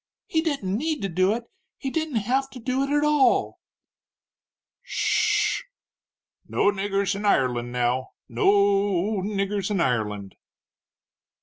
"He 0.25 0.41
didn't 0.41 0.75
need 0.75 1.03
to 1.03 1.09
do 1.09 1.31
it 1.35 1.43
he 1.77 1.91
didn't 1.91 2.15
have 2.15 2.49
to 2.49 2.59
do 2.59 2.81
it, 2.81 2.89
at 2.89 3.03
all!" 3.03 3.59
"Sh 4.81 5.59
h 5.59 5.63
h! 5.63 5.67
No 6.49 6.71
niggers 6.71 7.13
in 7.13 7.23
Ireland, 7.23 7.71
now 7.71 8.13
no 8.27 8.49
o 8.49 9.17
o 9.17 9.21
niggers 9.21 9.69
in 9.69 9.79
Ireland!" 9.79 10.33